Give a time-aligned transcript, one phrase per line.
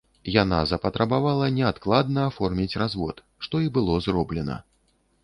[0.43, 4.57] Яна запатрабавала неадкладна аформіць развод, што і было зроблена.